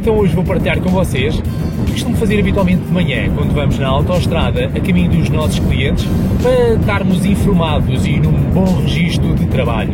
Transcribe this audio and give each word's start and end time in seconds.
Então 0.00 0.16
hoje 0.16 0.34
vou 0.34 0.42
partilhar 0.42 0.80
com 0.80 0.88
vocês 0.88 1.36
o 1.36 1.84
que 1.84 1.92
costumo 1.92 2.16
fazer 2.16 2.40
habitualmente 2.40 2.82
de 2.82 2.90
manhã, 2.90 3.30
quando 3.34 3.52
vamos 3.52 3.78
na 3.78 3.88
autoestrada 3.88 4.70
a 4.74 4.80
caminho 4.80 5.10
dos 5.10 5.28
nossos 5.28 5.58
clientes, 5.58 6.06
para 6.42 6.74
estarmos 6.74 7.26
informados 7.26 8.06
e 8.06 8.18
num 8.18 8.32
bom 8.32 8.80
registro 8.80 9.34
de 9.34 9.46
trabalho. 9.48 9.92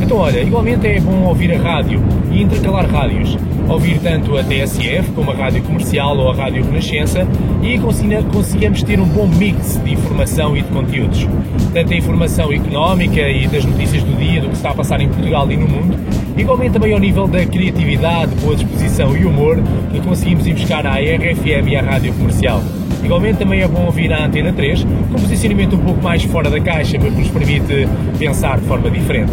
Então 0.00 0.18
olha, 0.18 0.40
igualmente 0.40 0.86
é 0.86 1.00
bom 1.00 1.24
ouvir 1.24 1.52
a 1.52 1.58
rádio 1.58 2.00
e 2.30 2.42
intercalar 2.42 2.88
rádios. 2.88 3.36
Ouvir 3.68 3.98
tanto 3.98 4.36
a 4.36 4.44
TSF 4.44 5.10
como 5.16 5.32
a 5.32 5.34
rádio 5.34 5.62
comercial 5.64 6.16
ou 6.16 6.30
a 6.30 6.34
rádio 6.34 6.62
Renascença 6.64 7.26
e 7.60 7.76
consigamos 7.78 8.84
ter 8.84 9.00
um 9.00 9.06
bom 9.06 9.26
mix 9.26 9.80
de 9.82 9.94
informação 9.94 10.56
e 10.56 10.62
de 10.62 10.68
conteúdos. 10.68 11.26
Tanto 11.72 11.92
a 11.92 11.96
informação 11.96 12.52
económica 12.52 13.28
e 13.28 13.48
das 13.48 13.64
notícias 13.64 14.04
do 14.04 14.16
dia, 14.16 14.42
do 14.42 14.48
que 14.48 14.54
está 14.54 14.70
a 14.70 14.74
passar 14.74 15.00
em 15.00 15.08
Portugal 15.08 15.50
e 15.50 15.56
no 15.56 15.66
mundo, 15.66 15.96
igualmente 16.36 16.72
também 16.72 16.92
ao 16.92 16.98
nível 16.98 17.26
da 17.26 17.44
criatividade, 17.46 18.34
boa 18.36 18.56
disposição 18.56 19.16
e 19.16 19.24
humor 19.24 19.58
que 19.92 20.00
conseguimos 20.00 20.46
ir 20.46 20.54
buscar 20.54 20.86
à 20.86 20.94
RFM 20.94 21.68
e 21.68 21.76
à 21.76 21.82
rádio 21.82 22.12
comercial. 22.14 22.62
Igualmente 23.02 23.38
também 23.38 23.60
é 23.60 23.68
bom 23.68 23.84
ouvir 23.84 24.12
a 24.12 24.24
Antena 24.24 24.52
3, 24.52 24.84
com 24.84 24.90
um 24.90 25.20
posicionamento 25.20 25.76
um 25.76 25.80
pouco 25.80 26.02
mais 26.02 26.22
fora 26.24 26.48
da 26.48 26.60
caixa, 26.60 26.98
mas 27.00 27.12
nos 27.16 27.28
permite 27.28 27.86
pensar 28.18 28.58
de 28.58 28.66
forma 28.66 28.90
diferente. 28.90 29.32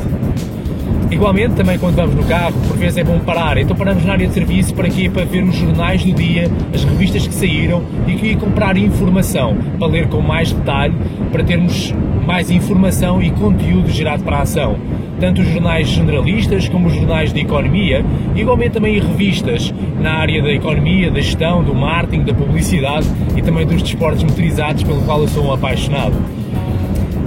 Igualmente, 1.12 1.56
também 1.56 1.78
quando 1.78 1.96
vamos 1.96 2.16
no 2.16 2.24
carro, 2.24 2.54
por 2.68 2.78
vezes 2.78 2.98
é 2.98 3.04
bom 3.04 3.20
parar. 3.20 3.58
Então 3.58 3.76
paramos 3.76 4.06
na 4.06 4.14
área 4.14 4.26
de 4.26 4.34
serviço 4.34 4.74
para 4.74 4.90
quê? 4.90 5.10
Para 5.10 5.26
ver 5.26 5.44
os 5.44 5.56
jornais 5.56 6.04
do 6.04 6.14
dia, 6.14 6.50
as 6.74 6.86
revistas 6.86 7.28
que 7.28 7.34
saíram 7.34 7.84
e 8.08 8.16
que 8.16 8.36
comprar 8.38 8.78
informação, 8.78 9.58
para 9.78 9.88
ler 9.88 10.08
com 10.08 10.22
mais 10.22 10.54
detalhe, 10.54 10.96
para 11.30 11.44
termos 11.44 11.94
mais 12.26 12.50
informação 12.50 13.22
e 13.22 13.30
conteúdo 13.30 13.90
gerado 13.90 14.24
para 14.24 14.38
a 14.38 14.42
ação. 14.44 14.78
Tanto 15.22 15.40
os 15.40 15.48
jornais 15.50 15.88
generalistas 15.88 16.68
como 16.68 16.88
os 16.88 16.96
jornais 16.96 17.32
de 17.32 17.42
economia, 17.42 18.04
igualmente 18.36 18.72
também 18.72 19.00
revistas 19.00 19.72
na 20.00 20.14
área 20.14 20.42
da 20.42 20.52
economia, 20.52 21.12
da 21.12 21.22
gestão, 21.22 21.64
do 21.64 21.76
marketing, 21.76 22.24
da 22.24 22.34
publicidade 22.34 23.06
e 23.38 23.42
também 23.44 23.68
dos 23.68 23.84
desportos 23.84 24.24
motorizados, 24.24 24.82
pelo 24.82 25.00
qual 25.04 25.22
eu 25.22 25.28
sou 25.28 25.46
um 25.46 25.54
apaixonado. 25.54 26.16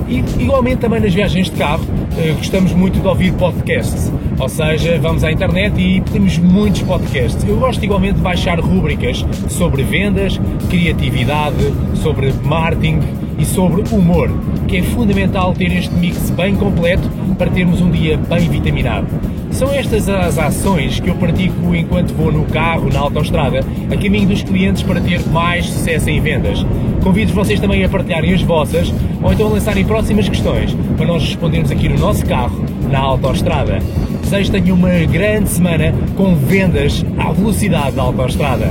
E 0.09 0.25
igualmente 0.43 0.79
também 0.79 0.99
nas 0.99 1.15
viagens 1.15 1.49
de 1.49 1.57
carro, 1.57 1.85
eh, 2.19 2.35
gostamos 2.37 2.73
muito 2.73 2.99
de 2.99 3.07
ouvir 3.07 3.33
podcasts, 3.35 4.13
ou 4.41 4.49
seja, 4.49 4.99
vamos 4.99 5.23
à 5.23 5.31
internet 5.31 5.81
e 5.81 6.01
temos 6.01 6.37
muitos 6.37 6.83
podcasts. 6.83 7.47
Eu 7.49 7.59
gosto 7.59 7.85
igualmente 7.85 8.15
de 8.15 8.23
baixar 8.23 8.59
rúbricas 8.59 9.25
sobre 9.49 9.85
vendas, 9.85 10.41
criatividade, 10.69 11.73
sobre 11.95 12.33
marketing 12.43 12.99
e 13.39 13.45
sobre 13.45 13.83
humor, 13.93 14.31
que 14.67 14.77
é 14.77 14.83
fundamental 14.83 15.53
ter 15.53 15.73
este 15.77 15.95
mix 15.95 16.31
bem 16.31 16.55
completo 16.55 17.09
para 17.37 17.51
termos 17.51 17.81
um 17.81 17.91
dia 17.91 18.17
bem 18.17 18.49
vitaminado. 18.49 19.07
São 19.51 19.73
estas 19.73 20.09
as 20.09 20.37
ações 20.37 20.99
que 20.99 21.09
eu 21.09 21.15
pratico 21.15 21.75
enquanto 21.75 22.13
vou 22.13 22.33
no 22.33 22.45
carro, 22.47 22.91
na 22.93 22.99
autoestrada, 22.99 23.61
a 23.91 23.97
caminho 23.97 24.29
dos 24.29 24.43
clientes 24.43 24.83
para 24.83 25.01
ter 25.01 25.25
mais 25.29 25.67
sucesso 25.67 26.11
em 26.11 26.21
vendas. 26.21 26.65
Convido 27.03 27.33
vocês 27.33 27.61
também 27.61 27.85
a 27.85 27.89
partilharem 27.89 28.35
as 28.35 28.43
vossas 28.43 28.93
ou 29.23 29.33
então 29.33 29.47
a 29.47 29.51
lançarem 29.51 29.85
próximas 29.85 30.29
questões 30.29 30.77
para 30.97 31.07
nós 31.07 31.23
respondermos 31.23 31.71
aqui 31.71 31.89
no 31.89 31.99
nosso 31.99 32.27
carro, 32.27 32.65
na 32.91 32.99
autoestrada. 32.99 33.79
Desejo 34.23 34.51
tenham 34.51 34.77
uma 34.77 34.91
grande 35.07 35.49
semana 35.49 35.95
com 36.17 36.35
vendas 36.35 37.05
à 37.17 37.31
velocidade 37.31 37.95
da 37.95 38.03
autoestrada. 38.03 38.71